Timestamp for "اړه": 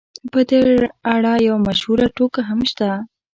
1.13-1.33